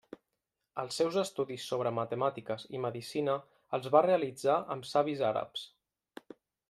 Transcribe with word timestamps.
Els 0.83 0.95
seus 1.01 1.17
estudis 1.23 1.65
sobre 1.73 1.91
matemàtiques 1.97 2.65
i 2.77 2.81
medicina 2.87 3.35
els 3.79 3.91
va 3.97 4.05
realitzar 4.07 4.57
amb 4.77 4.89
savis 4.95 5.23
àrabs. 5.33 5.69